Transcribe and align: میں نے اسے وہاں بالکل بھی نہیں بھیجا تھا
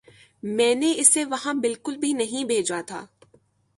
میں 0.43 0.73
نے 0.75 0.93
اسے 0.97 1.23
وہاں 1.25 1.53
بالکل 1.53 1.97
بھی 1.97 2.13
نہیں 2.13 2.45
بھیجا 2.45 2.81
تھا 2.81 3.05